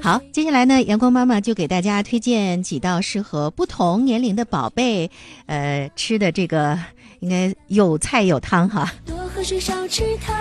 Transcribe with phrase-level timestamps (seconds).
[0.00, 5.10] 好，接下来呢，阳光妈妈就给大家推荐几道适合不同年龄的宝贝，
[5.46, 6.78] 呃，吃的这个
[7.20, 8.92] 应该有菜有汤哈。
[9.04, 10.36] 多喝水，少吃糖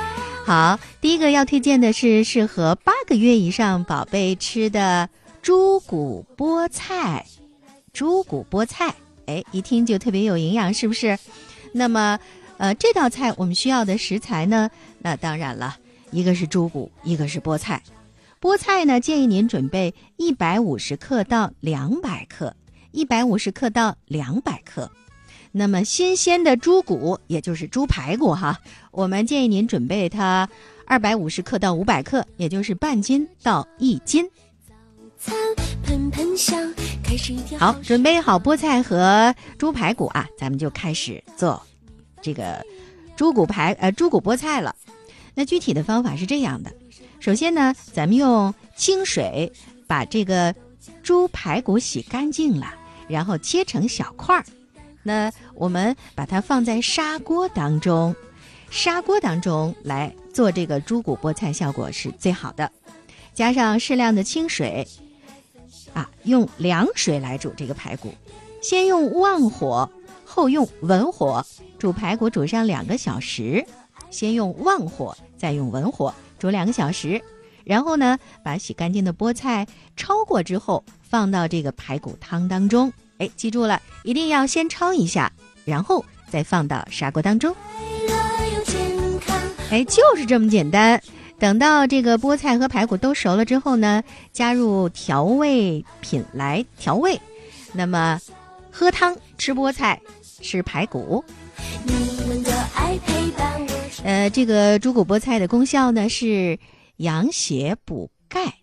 [0.45, 5.09] 好，第一个要推荐的是适合八个月以上宝贝吃的
[5.41, 7.25] 猪骨菠菜。
[7.91, 8.93] 猪骨菠菜，
[9.25, 11.18] 哎，一听就特别有营养，是不是？
[11.73, 12.20] 那么，
[12.57, 14.70] 呃，这道菜我们需要的食材呢？
[14.99, 15.75] 那当然了，
[16.11, 17.81] 一个是猪骨，一个是菠菜。
[18.39, 22.55] 菠菜呢，建议您准备一百五十克到两百克，
[22.91, 24.91] 一百五十克到两百克。
[25.51, 28.59] 那么新鲜的猪骨，也就是猪排骨哈，
[28.92, 30.47] 我们建议您准备它
[30.86, 34.30] 二百五十克到五百克，也就是半斤到一斤。
[37.58, 41.59] 好，准备好菠菜和猪排骨啊，咱们就开始做
[42.22, 42.64] 这个
[43.16, 44.75] 猪骨排呃猪骨菠菜了。
[45.38, 46.73] 那具体的方法是这样的。
[47.19, 49.53] 首先呢，咱们用清水
[49.86, 50.55] 把这个
[51.03, 52.73] 猪排骨洗干净了，
[53.08, 54.44] 然后切成小块儿。
[55.03, 58.16] 那我们把它放在砂锅当中，
[58.72, 62.72] 砂锅当中来做这个猪骨菠菜，效果是最好的。
[63.36, 64.88] 加上适量的清水，
[65.94, 68.12] 啊，用凉水来煮这个排骨。
[68.59, 69.88] 先用旺火，
[70.25, 71.45] 后用文火
[71.78, 73.64] 煮排骨，煮上两个小时。
[74.09, 76.14] 先用旺火，再用文火。
[76.40, 77.22] 煮两个小时，
[77.64, 79.66] 然后呢，把洗干净的菠菜
[79.98, 82.92] 焯过之后，放到这个排骨汤当中。
[83.18, 85.32] 哎，记住了，一定要先焯一下，
[85.66, 87.56] 然后再放到砂锅当中。
[89.72, 91.02] 哎，就是这么简单。
[91.40, 97.20] 等到这个菠菜和排骨都熟了之后呢，加入调味品来调味。
[97.74, 98.20] 那么，
[98.72, 100.00] 喝汤吃菠菜，
[100.42, 101.24] 吃排骨。
[101.84, 101.94] 你
[102.28, 103.47] 们的爱陪伴
[104.08, 106.58] 呃，这个猪骨菠菜的功效呢是
[106.95, 108.53] 养血补钙，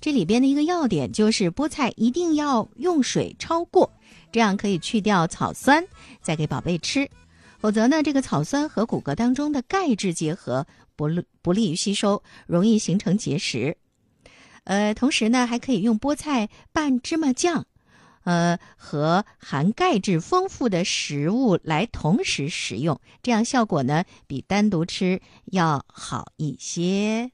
[0.00, 3.88] 这里边的一个要点就是菠菜一定要用水焯过，
[4.32, 5.86] 这样可以去掉草酸，
[6.20, 7.08] 再给宝贝吃。
[7.60, 13.76] 否则呢，这个草酸和骨骼当中的钙质结合不利不利于吸收，容易形成结石。
[14.64, 17.64] 呃，同时呢，还可以用菠菜拌芝麻酱。
[18.24, 27.30] 呃，和含钙质丰富的食物来同时食用，这样效果呢比单独吃要好一些。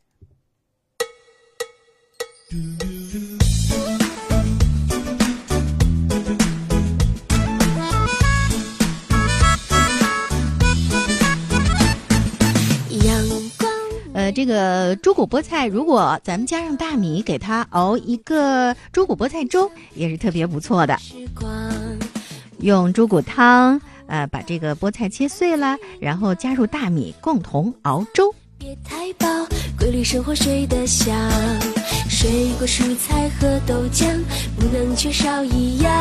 [14.47, 20.97] 这个猪骨菠菜，如果咱们加上大米，给它熬一个猪骨菠菜粥，也是特别不错的。
[22.61, 28.33] 用猪骨汤，呃，把这个菠菜切碎了，然后加入大米，共同熬粥。
[28.57, 29.27] 别太饱，
[29.77, 31.13] 规律生活睡得香，
[32.09, 34.07] 水果蔬菜和豆浆
[34.61, 35.93] 不能缺少一样，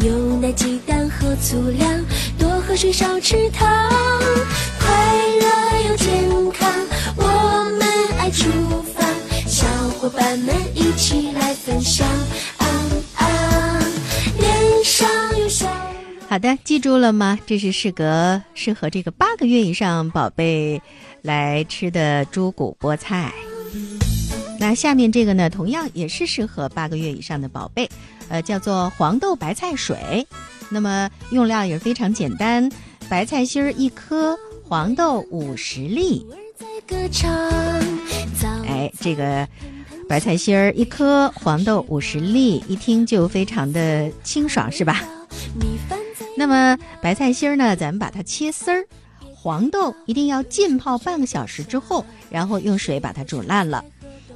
[0.00, 2.04] 牛奶鸡蛋和粗粮，
[2.36, 3.68] 多喝水少吃糖，
[4.80, 4.88] 快
[5.38, 6.72] 乐又健康。
[8.46, 9.02] 出发，
[9.46, 12.06] 小伙伴们一起来分享。
[16.28, 17.38] 好的，记住了吗？
[17.46, 20.80] 这是适合适合这个八个月以上宝贝
[21.22, 23.32] 来吃的猪骨菠菜。
[24.58, 27.88] 那下面这个呢，同样也是适合八个月以上的宝贝，
[28.28, 30.26] 呃，叫做黄豆白菜水。
[30.68, 32.70] 那么用料也是非常简单，
[33.08, 34.36] 白菜心儿一颗，
[34.68, 36.26] 黄豆五十粒。
[38.66, 39.46] 哎，这个
[40.08, 45.02] 白菜心儿一颗，黄豆五十粒，一听就非常的清爽，是吧？
[46.36, 48.84] 那么白菜心儿呢，咱们把它切丝儿，
[49.34, 53.84] 黄豆一定要浸泡半个小时之后，然后用水把它煮烂了。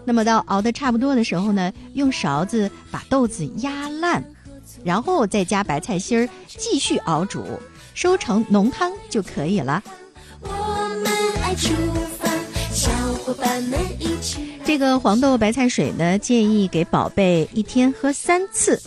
[0.04, 4.24] 那么到熬的差不多的时候呢，用勺子把豆子压烂，
[4.82, 7.44] 然后再加白菜心儿继续熬煮，
[7.94, 9.82] 收成浓汤就可以了。
[10.40, 10.48] 我
[11.04, 11.12] 们
[11.42, 11.54] 爱
[14.64, 18.80] 这个黄豆白菜水呢，建议给宝贝一天喝三次。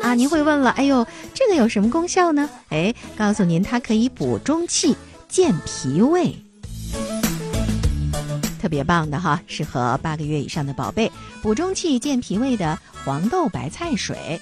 [0.00, 2.48] 啊，您会问了，哎呦，这个有什么功效呢？
[2.70, 4.96] 哎，告诉您，它可以补中气、
[5.28, 6.34] 健脾胃，
[8.62, 11.10] 特别棒的哈，适合八个月以上的宝贝。
[11.42, 14.40] 补中气、健脾胃的黄豆白菜水，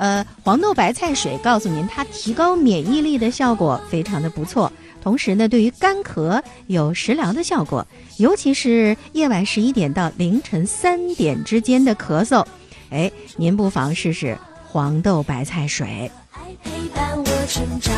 [0.00, 4.72] 呃，黄豆白菜水告诉您，它提高免疫力的效果非常的不错。
[5.02, 7.86] 同时呢，对于干咳有食疗的效果，
[8.16, 12.42] 尤其是夜晚十一点到凌晨三点之间的咳嗽，
[12.88, 16.10] 哎，您不妨试试黄豆白菜水。
[16.32, 17.94] 爱陪伴我成长